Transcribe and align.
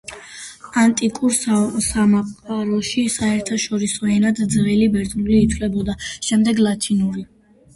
ანტიკურ 0.83 1.33
სამყაროში 1.87 3.03
საერთაშორისო 3.17 4.09
ენად 4.15 4.43
ძველი 4.55 4.89
ბერძნული 4.97 5.37
ითვლებოდა, 5.45 5.97
შემდეგ 6.31 6.65
ლათინური. 6.69 7.25